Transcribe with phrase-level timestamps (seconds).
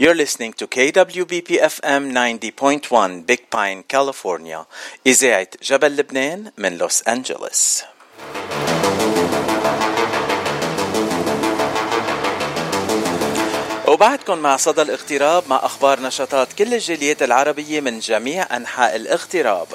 [0.00, 4.66] You're listening to KWBP FM 90.1 Big Pine, California.
[5.06, 7.82] إذاعة جبل لبنان من لوس أنجلوس.
[13.88, 19.68] وبعدكم مع صدى الاغتراب مع أخبار نشاطات كل الجاليات العربية من جميع أنحاء الاغتراب.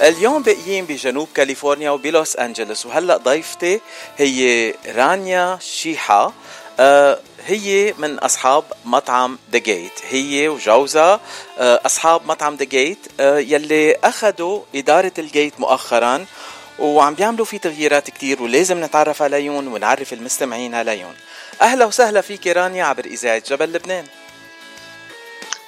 [0.00, 3.80] اليوم باقيين بجنوب كاليفورنيا وبلوس أنجلوس وهلأ ضيفتي
[4.16, 6.32] هي رانيا شيحة
[7.46, 11.20] هي من أصحاب مطعم The Gate هي وجوزها
[11.58, 16.26] آه أصحاب مطعم The Gate آه يلي أخذوا إدارة ال Gate مؤخرا
[16.78, 21.14] وعم بيعملوا فيه تغييرات كتير ولازم نتعرف عليهم ونعرف المستمعين عليهم.
[21.62, 24.06] أهلا وسهلا فيك رانيا عبر إذاعة جبل لبنان.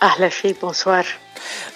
[0.03, 1.07] أهلا فيك bonsoir.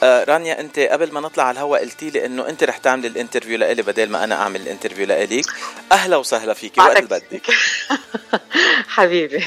[0.02, 3.11] آه رانيا انت قبل ما نطلع على الهواء قلتي لي انه انت رح تعمل ال
[3.11, 5.46] interview لإلي بدل ما أنا اعمل ال interview لإليك.
[5.92, 7.42] أهلا وسهلا فيك وقت اللي بدك.
[8.96, 9.44] حبيبي.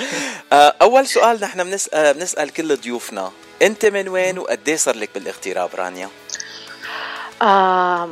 [0.54, 5.10] آه أول سؤال نحن بنسال آه، بنسأل كل ضيوفنا انت من وين وقد صار لك
[5.16, 6.10] بالاغتراب رانيا؟
[7.42, 8.10] آه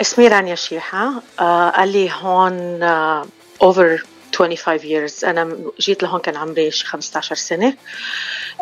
[0.00, 1.12] اسمي رانيا شيحة.
[1.40, 2.80] آه قال لي هون
[3.64, 4.02] over
[4.34, 5.24] 25 years.
[5.24, 7.74] أنا جيت لهون كان عمري شي 15 سنة.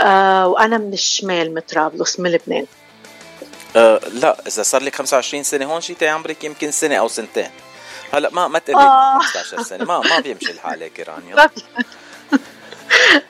[0.00, 2.66] آه وأنا من الشمال من طرابلس من لبنان.
[3.76, 7.50] أه لا إذا صار لك 25 سنة هون شيء عمرك يمكن سنة أو سنتين.
[8.14, 9.18] هلا ما ما تقربي آه.
[9.18, 11.50] 15 سنة ما ما بيمشي الحال هيك رانيا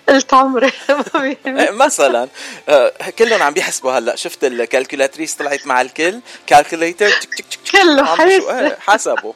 [0.08, 0.72] قلت عمري.
[1.46, 2.28] إيه، مثلا
[2.68, 7.10] آه، كلهم عم بيحسبوا هلا شفت ال calculatrice طلعت مع الكل؟ calculator
[7.72, 8.76] كله حسب.
[8.80, 9.32] حسبوا.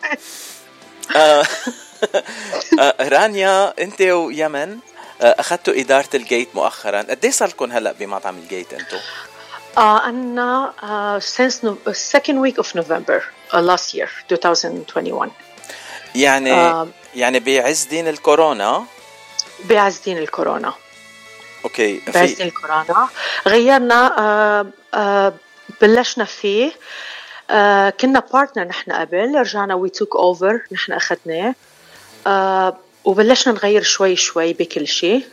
[1.16, 1.46] آه،
[3.00, 4.78] رانيا أنت ويمن
[5.20, 7.02] أخذتوا إدارة ال Gate مؤخرا.
[7.02, 8.98] قد إيه صار لكم هلا بمطعم ال Gate أنتم
[9.78, 15.30] آه أنا uh, since no, second week of November uh, last year 2021
[16.14, 16.88] يعني آه.
[17.14, 18.84] يعني بعز دين الكورونا؟
[19.64, 20.74] بعز دين الكورونا.
[21.64, 23.08] okay بعز دين الكورونا.
[23.46, 25.32] غيرنا آه آه
[25.80, 26.72] بلشنا فيه.
[27.50, 31.54] آه كنا partner نحن قبل رجعنا we took over نحن أخذناه.
[32.26, 35.24] آه وبلشنا نغير شوي شوي بكل شيء.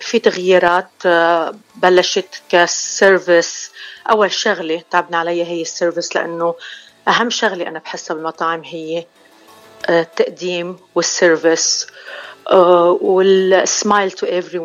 [0.00, 3.70] في تغييرات آه، بلشت ك service.
[4.10, 6.54] أول شغلة تعبنا عليها هي ال service لأنه
[7.08, 9.06] أهم شغلة أنا بحسها بالمطاعم هي
[9.88, 11.86] آه، التقديم وال service
[12.52, 14.58] وال smile to every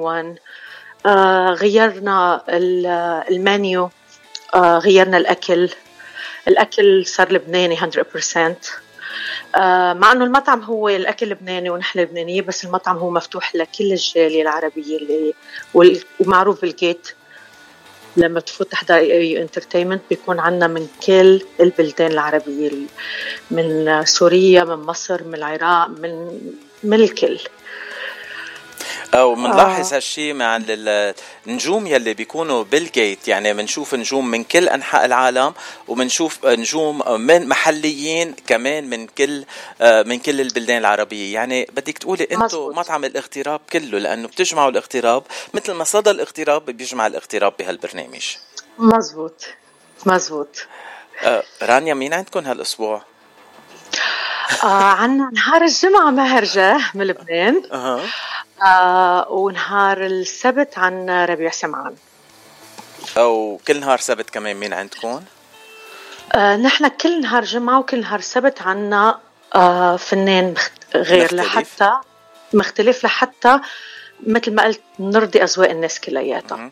[1.54, 2.86] غيرنا ال-
[3.32, 3.90] المنيو
[4.56, 5.70] آه، غيرنا الأكل.
[6.48, 7.82] الأكل صار لبناني 100%
[8.38, 8.56] آه،
[9.94, 14.98] مع إنه المطعم هو الأكل لبناني ونحن لبنانية بس المطعم هو مفتوح لكل الجالية العربية
[14.98, 15.34] اللي
[16.20, 17.08] ومعروف بال Gate.
[18.18, 22.86] لما تفوت تحضر أي entertainment بيكون عنا من كل البلدان العربية ال-
[23.52, 26.40] من سوريا من مصر من العراق من
[26.84, 27.40] من الكل.
[29.14, 29.96] أو بنلاحظ آه.
[29.98, 31.14] هالشيء مع ال-
[31.48, 33.28] النجوم يلي بيكونوا بال Gate.
[33.28, 35.54] يعني بنشوف نجوم من كل أنحاء العالم
[35.88, 39.46] وبنشوف نجوم من محليين كمان من كل
[39.82, 41.34] آه، من كل البلدان العربية.
[41.34, 42.70] يعني بدك تقولي أنتم.
[42.76, 48.26] مطعم الاغتراب كله لأنه بتجمعوا الاغتراب مثل ما صدى الاغتراب بيجمع الاغتراب بهالبرنامج.
[48.78, 49.46] مزبوط.
[50.06, 50.66] مزبوط.
[51.24, 53.02] آه، رانيا مين عندكم هالأسبوع؟
[54.64, 57.62] آه عنا نهار الجمعة مهرجة من لبنان.
[57.72, 58.02] آه
[59.30, 61.96] ونهار السبت عنا ربيع سمعان
[63.18, 65.24] أو كل نهار سبت كمان مين عندكم
[66.36, 69.20] آه نحن كل نهار جمعة وكل نهار سبت عنا
[69.56, 70.54] آه فنان.
[70.96, 71.34] غير مختلف.
[71.82, 71.92] لحتى
[72.54, 73.60] مختلف لحتى
[74.28, 76.72] مثل ما قلت نرضي أذواق الناس كلياتها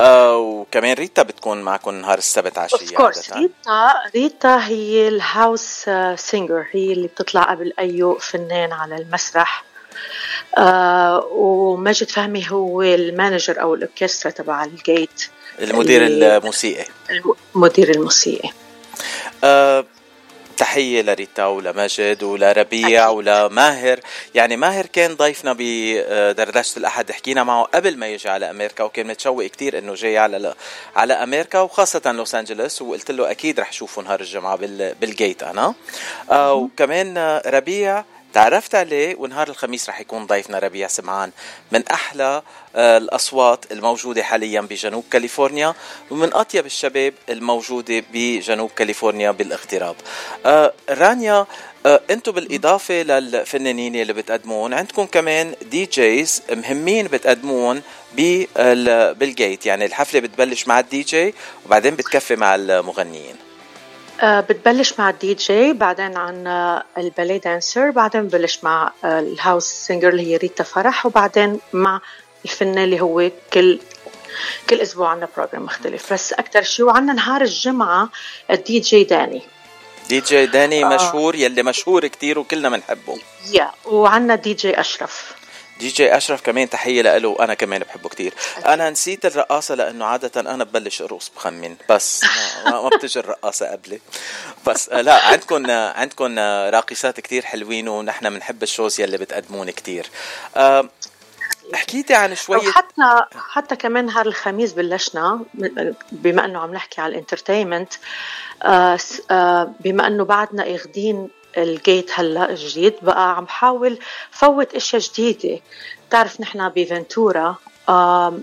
[0.00, 3.32] آه وكمان ريتا بتكون معكم نهار السبت عشية of course.
[3.32, 9.64] ريتا ريتا هي ال house singer هي اللي بتطلع قبل أي فنان على المسرح
[10.58, 15.30] آه وماجد فهمي هو ال manager أو الأوركسترا تبع ال Gate.
[15.60, 16.84] المدير الموسيقي.
[17.56, 18.50] المدير الموسيقي.
[19.44, 19.84] أه
[20.56, 23.08] تحية لريتا ولمجد ولربيع.
[23.08, 24.00] ولماهر
[24.34, 27.12] يعني ماهر كان ضيفنا بدردشة الأحد.
[27.12, 30.54] حكينا معه قبل ما يجي على أمريكا وكان متشوق كتير إنه جاي على
[30.96, 32.82] على أمريكا وخاصة لوس أنجلوس.
[32.82, 35.74] وقلت له أكيد رح شوفه نهار الجمعة بال بال Gate أنا.
[36.30, 38.04] أه وكمان آه، ربيع
[38.38, 41.30] تعرفت عليه ونهار الخميس رح يكون ضيفنا ربيع سمعان
[41.72, 42.42] من أحلى
[42.76, 45.74] آه، الأصوات الموجودة حاليا بجنوب كاليفورنيا
[46.10, 49.96] ومن أطيب الشباب الموجودة بجنوب كاليفورنيا بالاغتراب.
[50.46, 51.46] آه، رانيا
[51.86, 57.82] آه، أنتم بالإضافة للفنانين اللي بتقدمون عندكم كمان DJs مهمين بتقدمون
[58.16, 59.66] بال- بال Gate.
[59.66, 61.34] يعني الحفلة بتبلش مع الدي جي
[61.66, 63.36] وبعدين بتكفي مع المغنيين.
[64.22, 66.46] بتبلش مع الدي جي بعدين عنا
[66.98, 72.00] ال belly dancer بعدين ببلش مع ال house singer اللي هي ريتا فرح وبعدين مع
[72.44, 73.80] الفنان اللي هو كل
[74.70, 76.12] كل أسبوع عندنا program مختلف.
[76.12, 78.08] بس أكثر شيء وعندنا نهار الجمعة
[78.50, 79.42] الدي جي داني.
[80.08, 80.88] دي جي داني آه.
[80.88, 83.18] مشهور يلي مشهور كتير وكلنا بنحبه
[83.52, 85.34] yeah وعندنا دي جي أشرف.
[85.78, 88.34] دي جي أشرف كمان تحية له وأنا كمان بحبه كتير.
[88.66, 91.76] أنا نسيت الرقاصة لأنه عادة أنا ببلش ارقص بخمن.
[91.90, 92.24] بس
[92.66, 94.00] ما, ما بتجي الرقاصة قبلي.
[94.66, 96.38] بس آه، لا عندكم عندكم
[96.68, 100.06] راقصات كتير حلوين ونحن بنحب ال shows يلي بتقدمون كتير.
[100.56, 100.88] أه
[101.74, 105.40] حكيتي عن شوية حتى حتى كمان نهار الخميس بلشنا
[106.12, 107.92] بما إنه عم نحكي على ال entertainment.
[108.62, 108.98] آه،
[109.30, 113.98] آه، بما إنه بعدنا اخذين ال Gate هلا الجديد بقى عم حاول
[114.30, 115.60] فوت أشياء جديدة.
[116.08, 117.56] بتعرف نحن بفنتورا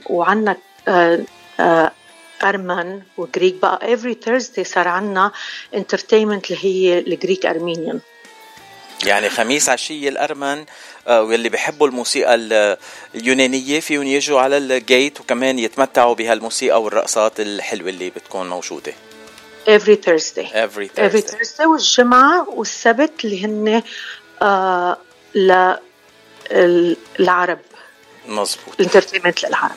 [0.10, 0.58] وعنا
[0.88, 1.92] آه،
[2.44, 3.94] ارمن و Greek بقى.
[3.94, 5.32] every Thursday صار عنا
[5.76, 8.00] entertainment اللي هي ال Greek Armenian.
[9.06, 10.66] يعني خميس عشية الأرمن
[11.08, 12.36] آه، واللي بيحبوا الموسيقى
[13.16, 18.94] اليونانية فيهم يجوا على ال Gate وكمان يتمتعوا بهالموسيقى والرقصات الحلوة اللي بتكون موجودة.
[19.68, 20.48] Every Thursday.
[20.54, 21.66] Every Thursday every Thursday.
[21.66, 23.84] والجمعة والسبت اللي هن
[24.42, 24.98] آه
[26.52, 27.60] للعرب
[28.28, 28.80] مظبوط.
[28.80, 29.76] ال entertainment للعرب.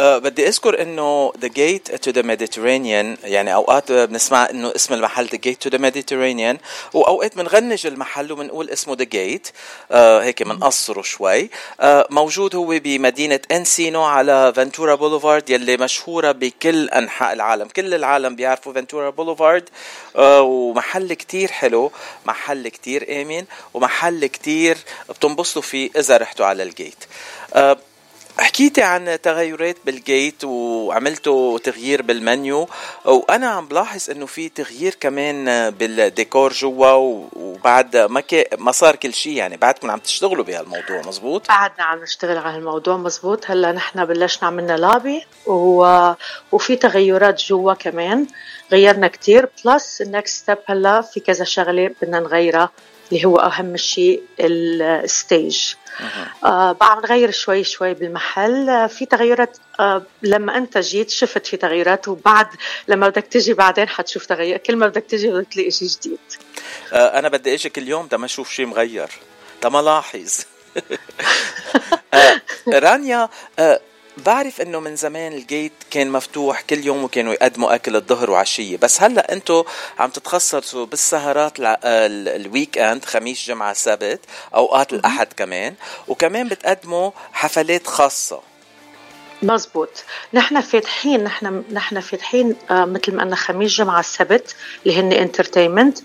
[0.00, 5.36] بدي أذكر إنه The Gate to the Mediterranean يعني أوقات بنسمع إنه اسم المحل The
[5.36, 6.58] Gate to the Mediterranean
[6.94, 9.48] وأوقات بنغنج المحل وبنقول اسمه The Gate
[9.90, 11.50] أه هيك بنقصره شوي.
[11.80, 17.68] أه موجود هو بمدينة انسينو على فنتورا بوليفارد يلي مشهورة بكل أنحاء العالم.
[17.68, 19.68] كل العالم بيعرفوا فنتورا بوليفارد
[20.18, 21.92] ومحل كتير حلو
[22.26, 23.44] محل كتير امن
[23.74, 24.78] ومحل كتير
[25.08, 27.04] بتنبسطوا فيه إذا رحتوا على ال Gate
[28.38, 32.68] حكيتي عن تغيرات بال Gate وعملتوا تغيير بالمنيو
[33.04, 38.22] وأنا عم بلاحظ إنه في تغيير كمان بالديكور جوا وبعد ما
[38.58, 42.96] ما صار كل شيء يعني بعدكم عم تشتغلوا بهالموضوع مزبوط؟ بعدنا عم نشتغل على الموضوع
[42.96, 43.50] مزبوط.
[43.50, 46.12] هلأ نحن بلشنا عملنا لابي و...
[46.52, 48.26] وفي تغيرات جوا كمان
[48.72, 49.48] غيرنا كتير.
[49.64, 52.70] plus ال next step هلأ في كذا شغلة بدنا نغيرها.
[53.12, 55.74] اللي هو أهم شيء ال stage.
[56.44, 61.46] آه بقى عم نغير شوي شوي بالمحل آه في تغيرات آه لما أنت جيت شفت
[61.46, 62.46] في تغيرات وبعد
[62.88, 66.18] لما بدك تجي بعدين حتشوف تغير كل ما بدك تجي بدك تلاقي شيء جديد.
[66.92, 69.08] آه أنا بدي أجي كل يوم ما أشوف شيء مغير
[69.64, 70.40] ما لاحظ.
[72.14, 73.28] آه رانيا
[73.58, 73.80] آه
[74.16, 78.76] بعرف إنه من زمان ال Gate كان مفتوح كل يوم وكانوا يقدموا أكل الظهر وعشية.
[78.76, 79.62] بس هلأ أنتم
[79.98, 84.20] عم تتخصصوا بالسهرات ال weekend خميس جمعة سبت
[84.54, 85.74] أوقات الأحد كمان.
[86.08, 88.40] وكمان بتقدموا حفلات خاصة.
[89.42, 90.04] مزبوط.
[90.32, 95.98] نحن فاتحين نحن نحن فاتحين آه مثل ما قلنا خميس جمعة السبت اللي هن entertainment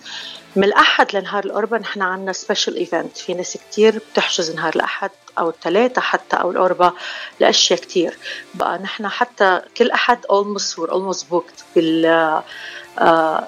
[0.55, 5.09] من الأحد لنهار الاربعاء نحن عندنا special event في ناس كتير بتحجز نهار الأحد
[5.39, 6.93] أو الثلاثة حتى أو الاربعاء
[7.39, 8.17] لأشياء كتير.
[8.53, 12.41] بقى نحن حتى كل أحد almost we're almost booked بال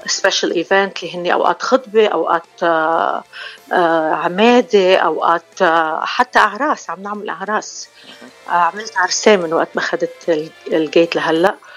[0.06, 3.24] special uh, event اللي هن أوقات خطبة أوقات uh,
[3.72, 3.74] uh,
[4.24, 7.90] عمادة أوقات uh, حتى أعراس عم نعمل أعراس.
[8.48, 11.50] عملت عرسين من وقت ما اخذت ال Gate لهلأ.
[11.50, 11.73] آه،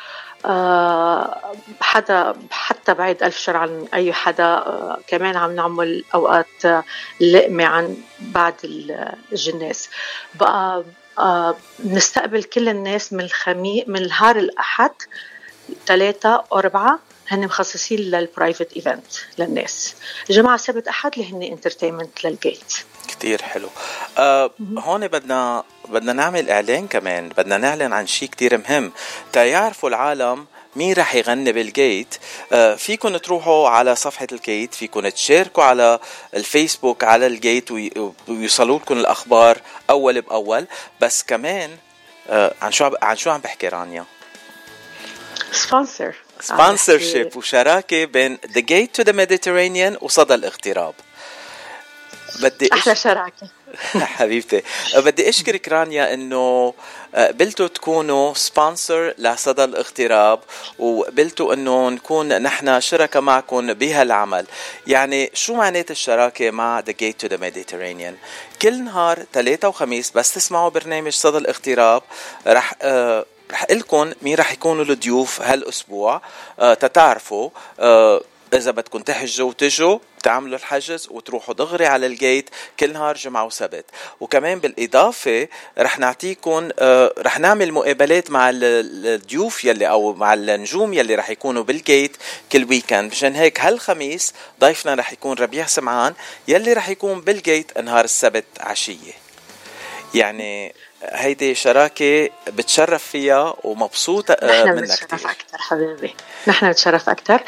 [1.80, 6.84] حدا حتى بعيد ألف شر عن أي حدا آه، كمان عم نعمل أوقات آه،
[7.20, 8.54] لقمة عن بعد
[9.32, 9.88] الجناز.
[10.34, 10.84] بقى
[11.78, 14.90] بنستقبل كل الناس من الخميس من نهار الأحد
[15.86, 16.98] ثلاثة أربعة
[17.28, 19.04] هن مخصصين لل private event
[19.38, 19.94] للناس.
[20.30, 22.74] جمعة سبت أحد اللي هن entertainment لل Gate
[23.18, 23.68] كتير حلو.
[24.18, 28.92] آه هون بدنا بدنا نعمل إعلان كمان بدنا نعلن عن شيء كتير مهم.
[29.32, 30.46] تا يعرفوا العالم
[30.76, 32.14] مين رح يغني بال Gate
[32.52, 35.98] آه فيكم تروحوا على صفحة ال Gate فيكم تشاركوا على
[36.34, 37.70] الفيسبوك على ال Gate
[38.28, 39.58] ويوصلوا لكم الأخبار
[39.90, 40.66] أول بأول.
[41.00, 41.70] بس كمان
[42.30, 44.04] آه عن شو عن شو عم بحكي رانيا؟
[45.52, 50.94] sponsor sponsorship وشراكة بين The Gate to the Mediterranean وصدى الاغتراب.
[52.42, 53.48] بدي أحلى شراكه
[54.16, 54.62] حبيبتي.
[54.96, 56.74] بدي أشكرك رانيا إنه
[57.14, 60.40] آه، قبلتوا تكونوا سبونسر لصدى الاغتراب
[60.78, 64.46] وقبلتوا إنه نكون نحن شركاء معكم بهالعمل.
[64.86, 68.14] يعني شو معنات الشراكة مع The Gate to the Mediterranean
[68.62, 72.02] كل نهار ثلاثة وخميس بس تسمعوا برنامج صدى الاغتراب.
[72.46, 72.74] رح
[73.52, 76.22] رح لكم مين رح يكونوا الضيوف هالأسبوع.
[76.60, 77.50] أه تتعرفوا.
[78.54, 82.50] إذا بدكم تحجزوا وتجوا تعملوا الحجز وتروحوا دغري على ال Gate
[82.80, 83.84] كل نهار جمعة وسبت.
[84.20, 85.48] وكمان بالإضافة
[85.78, 91.62] رح نعطيكم آه رح نعمل مقابلات مع الضيوف يلي أو مع النجوم يلي رح يكونوا
[91.62, 92.16] بال Gate
[92.52, 96.14] كل weekend مشان هيك هالخميس ضيفنا رح يكون ربيع سمعان
[96.48, 99.12] يلي رح يكون بال Gate نهار السبت عشية.
[100.14, 100.74] يعني
[101.08, 106.14] هيدي شراكة بتشرف فيها ومبسوطة آه، نحن بنتشرف أكثر حبيبي.
[106.48, 107.42] نحن بنتشرف أكثر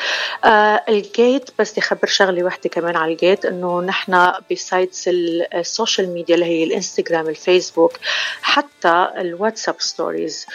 [0.45, 4.60] آه ال Gate بس بدي أخبر شغلة وحدة كمان على ال Gate إنه نحن ب
[4.60, 7.93] sites ال social media اللي هي الإنستغرام الفيسبوك
[8.43, 10.47] حتى الواتساب stories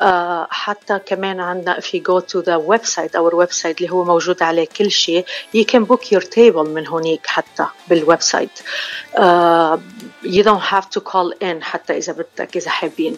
[0.00, 4.42] آه حتى كمان عندنا if you go to the website our website اللي هو موجود
[4.42, 5.24] عليه كل شيء
[5.56, 8.50] you can book your table من هونيك حتى بال website
[9.16, 9.78] uh,
[10.24, 12.49] you don't have to call in حتى إذا بدك.
[12.56, 13.16] إذا حابين.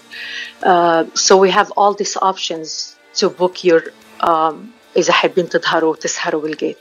[0.62, 3.82] Uh, so we have all these options to book your
[4.20, 6.76] um, إذا حابين تظهروا وتسهروا بال Gate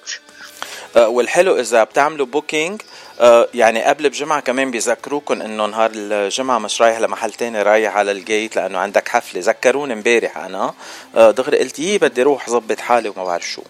[0.96, 6.81] uh, والحلو إذا بتعملوا booking uh, يعني قبل بجمعة كمان بيذكروكم إنه نهار الجمعة مش
[6.81, 9.41] رايح لمحل تاني رايح على ال Gate لأنه عندك حفلة.
[9.41, 10.74] ذكروني امبارح أنا.
[11.15, 13.62] Uh, دغري قلت يي بدي أروح ظبط حالي وما بعرف شو.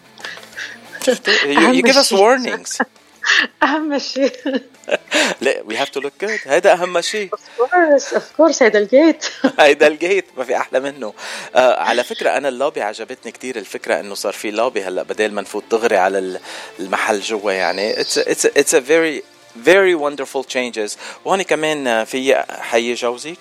[1.05, 2.81] you, you give us warnings.
[3.63, 4.31] اهم شيء.
[5.41, 7.29] لا we have to look good هذا أهم شيء.
[7.33, 9.25] of course of course هيدا ال Gate.
[9.59, 11.13] هيدا ال Gate ما في أحلى منه.
[11.55, 15.41] آه على فكرة أنا اللوبي عجبتني كثير الفكرة إنه صار في لوبي هلأ بدل ما
[15.41, 16.39] نفوت دغري على
[16.79, 18.01] المحل جوا يعني.
[18.01, 19.23] it's it's it's a
[19.65, 20.91] very very wonderful changes.
[21.25, 23.37] وهون كمان في حي جوزك؟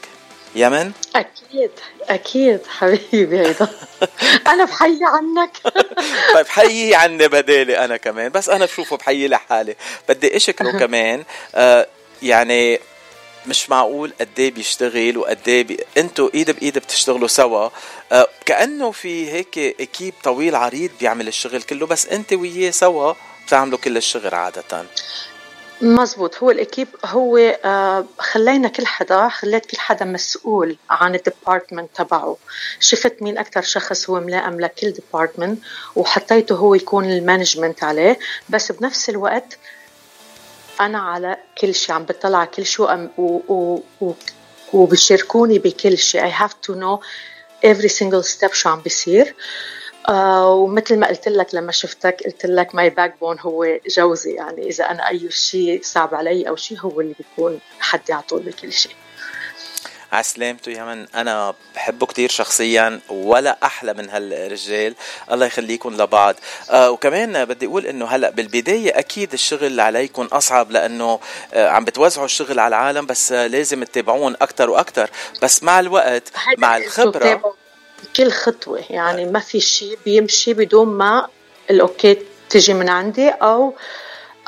[0.54, 1.71] يمن؟ أكيد
[2.09, 3.69] أكيد حبيبي هيدا
[4.52, 5.50] أنا بحيي عنك.
[6.35, 8.33] طيب حيي عني بدالي أنا كمان.
[8.33, 9.76] بس أنا بشوفه بحيي لحالي.
[10.09, 11.25] بدي أشكره كمان.
[11.54, 11.87] آه
[12.23, 12.80] يعني
[13.47, 15.78] مش معقول قد إيه بيشتغل وقد إيه بي...
[15.97, 17.69] أنتوا إيد بإيد بتشتغلوا سوا.
[18.12, 23.12] آه كأنه في هيك équipe طويل عريض بيعمل الشغل كله بس أنت وياه سوا
[23.47, 24.85] بتعملوا كل الشغل عادة.
[25.82, 26.38] مزبوط.
[26.42, 31.90] هو ال équipe هو آه خلينا كل حدا خليت كل حدا مسؤول عن ال department
[31.94, 32.37] تبعه.
[32.80, 35.62] شفت مين أكثر شخص هو ملائم لكل department
[35.96, 38.18] وحطيته هو يكون ال management عليه.
[38.49, 39.58] بس بنفس الوقت
[40.80, 44.12] أنا على كل شيء عم بطلع على كل شيء و, و, و,
[44.72, 46.30] وبشاركوني بكل شيء.
[46.30, 47.00] I have to know
[47.66, 49.26] every single step شو عم بيصير.
[49.26, 54.33] آه ومثل ما قلت لك لما شفتك قلت لك my backbone هو جوزي.
[54.35, 58.42] يعني إذا أنا أي شيء صعب علي أو شيء هو اللي بيكون حدي على طول
[58.42, 58.92] بكل شيء.
[60.12, 64.95] على سلامته يا من أنا بحبه كتير شخصيا ولا أحلى من هالرجال.
[65.33, 66.35] الله يخليكم لبعض.
[66.71, 71.21] آه وكمان بدي أقول إنه هلأ بالبداية أكيد الشغل عليكم أصعب لأنه
[71.54, 75.11] آه عم بتوزعوا الشغل على العالم بس آه لازم تتابعون أكثر وأكثر
[75.42, 77.54] بس مع الوقت مع الخبرة
[78.16, 78.85] كل خطوة.
[78.90, 81.28] يعني ما في شيء بيمشي بدون ما
[81.70, 82.18] ال okay
[82.50, 83.75] تجي من عندي أو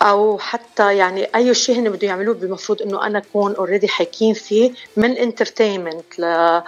[0.01, 4.73] أو حتى يعني أي شيء هن بده يعملوه المفروض إنه أنا أكون already حاكين فيه
[4.97, 6.63] من entertainment ل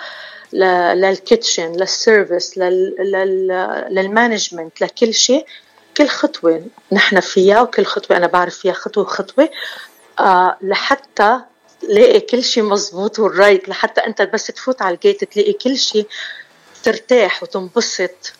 [1.01, 2.59] لل kitchen لل service
[3.91, 5.47] لل management لكل شيء.
[5.97, 6.63] كل خطوة
[6.93, 9.49] نحن فيها وكل خطوة أنا بعرف فيها خطوة خطوه
[10.21, 11.41] آه لحتى
[11.89, 15.77] لاقي كل شيء مزبوط وال right لحتى أنت بس تفوت على ال Gate تلاقي كل
[15.77, 16.07] شيء
[16.85, 18.33] ترتاح وتنبسط.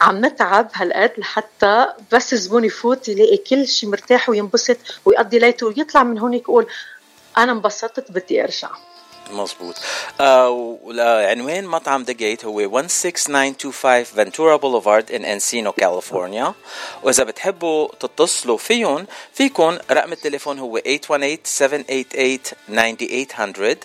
[0.00, 6.02] عم نتعب هالقد لحتى بس الزبون يفوت يلاقي كل شيء مرتاح وينبسط ويقضي ليلته ويطلع
[6.02, 6.66] من هون يقول
[7.38, 8.70] أنا انبسطت بدي أرجع.
[9.30, 9.74] مظبوط
[10.20, 10.78] آه
[11.30, 16.54] عنوان مطعم The Gate هو 16925 Ventura Boulevard in Encino كاليفورنيا
[17.02, 23.76] وإذا بتحبوا تتصلوا فيهم فيكم رقم التليفون هو 818 788 9800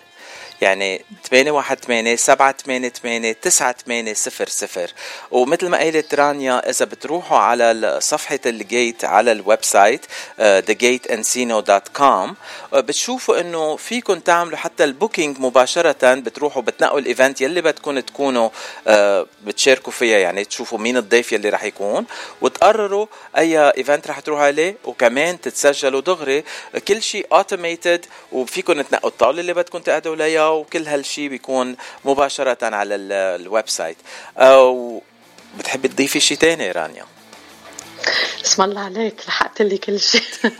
[0.61, 4.87] يعني 818 788 9800
[5.31, 10.05] ومثل ما قالت رانيا إذا بتروحوا على صفحة ال Gate على ال website
[10.39, 12.29] thegateencino.com
[12.73, 18.49] بتشوفوا إنه فيكم تعملوا حتى ال booking مباشرة بتروحوا بتنقوا ال event يلي بدكم تكونوا
[18.87, 22.05] آه، بتشاركوا فيها يعني تشوفوا مين الضيف يلي رح يكون
[22.41, 23.05] وتقرروا
[23.37, 26.43] أي event رح تروحوا عليه وكمان تتسجلوا دغري
[26.87, 31.75] كل شيء automated وفيكم تنقوا الطاولة اللي بدكم تقعدوا عليها وكل هالشيء بيكون
[32.05, 33.97] مباشرة على ال website.
[34.37, 35.01] أو
[35.57, 37.05] بتحبي تضيفي شيء تاني رانيا؟
[38.45, 40.21] اسم الله عليك لحقت لي كل شيء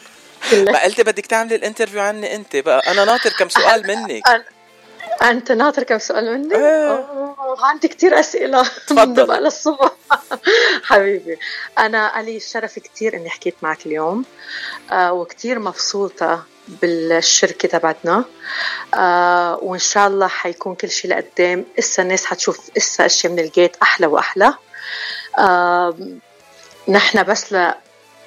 [0.54, 2.92] ما قلتي بدك تعملي ال interview عني أنت بقى.
[2.92, 4.24] أنا ناطر كم سؤال منك.
[5.22, 7.56] أنت ناطر كم سؤال مني؟ آه.
[7.60, 9.92] عندي كثير أسئلة تفضل بقى للصبح
[10.84, 11.38] حبيبي
[11.80, 14.26] أنا لي الشرف كثير إني حكيت معك اليوم
[14.92, 18.26] آه وكثير مبسوطة بالشركة تبعتنا
[18.94, 21.66] آه وإن شاء الله حيكون كل شيء لقدام.
[21.80, 24.54] إسا الناس حتشوف إسا أشياء من ال Gate أحلى وأحلى.
[25.38, 25.98] آه
[26.88, 27.74] نحن بس ل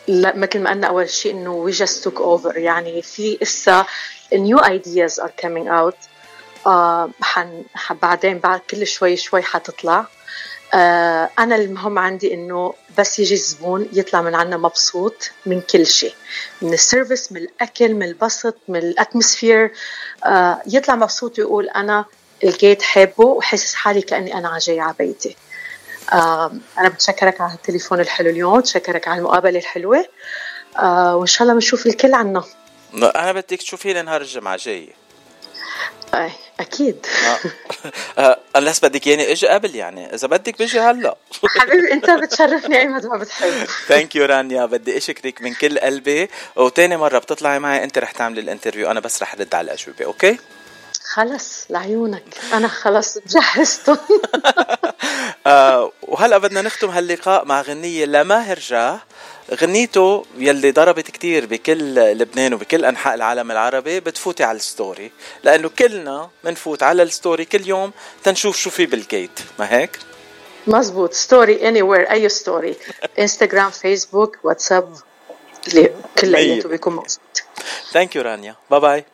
[0.08, 2.56] لا مثل ما قلنا أول شيء إنه we just took over.
[2.56, 3.86] يعني في إسا
[4.34, 6.11] new ideas are coming out.
[6.66, 7.64] آه حن
[8.02, 10.06] بعدين بعد كل شوي شوي حتطلع.
[10.74, 16.14] آه أنا المهم عندي إنه بس يجي الزبون يطلع من عنا مبسوط من كل شيء
[16.62, 19.72] من ال service من الأكل من البسط من ال atmosphere.
[20.24, 22.04] آه يطلع مبسوط ويقول أنا
[22.44, 25.36] لقيت حابه وحاسس حالي كأني أنا جاي على بيتي.
[26.12, 30.06] آه أنا بتشكرك على التليفون الحلو اليوم بتشكرك على المقابلة الحلوة.
[30.78, 32.44] آه وإن شاء الله بنشوف الكل عنا.
[32.94, 34.92] أنا بدك تشوفيني نهار الجمعة جاية.
[36.14, 36.30] أي.
[36.60, 37.06] أكيد.
[38.18, 38.38] آه.
[38.58, 40.14] unless بدك يعني إجي قبل يعني.
[40.14, 41.16] إذا بدك بيجي هلأ.
[41.60, 43.50] حبيبي أنت بتشرفني أي ما بتحب.
[43.88, 44.66] thank you رانيا.
[44.66, 46.28] بدي اشكرك من كل قلبي.
[46.56, 48.90] وتاني مرة بتطلعي معي أنت رح تعملي ال interview.
[48.90, 50.38] أنا بس رح رد على الأجوبة okay؟
[51.04, 52.24] خلص لعيونك.
[52.52, 53.98] أنا خلص جهزتهم.
[55.46, 59.00] آه وهلأ بدنا نختم هاللقاء مع غنية لماهر جاه.
[59.52, 65.68] غنيته يلي ضربت كتير بكل لبنان وبكل أنحاء العالم العربي بتفوتي على ال story لأنه
[65.68, 67.92] كلنا بنفوت على ال story كل يوم
[68.24, 69.98] تنشوف شو في بال Gate ما هيك؟
[70.66, 71.12] مزبوط.
[71.12, 72.76] story anywhere any story
[73.18, 74.96] Instagram Facebook WhatsApp
[76.18, 77.18] كلياته بيكون موجود.
[77.92, 78.56] thank you رانيا.
[78.70, 79.04] bye bye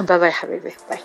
[0.00, 0.72] bye bye حبيبي.
[0.90, 0.98] bye